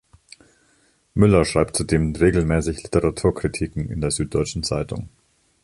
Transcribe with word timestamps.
Müller 1.13 1.45
schreibt 1.45 1.75
zudem 1.77 2.15
regelmäßig 2.15 2.81
Literaturkritiken 2.81 3.87
in 3.91 4.01
der 4.01 4.09
Süddeutschen 4.09 4.63
Zeitung. 4.63 5.09